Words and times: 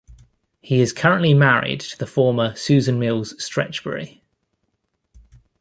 He 0.61 0.81
is 0.81 0.93
currently 0.93 1.35
married 1.35 1.79
to 1.81 1.95
the 1.95 2.07
former 2.07 2.55
Susan 2.55 2.97
Mills 2.97 3.33
Stretchberry. 3.35 4.21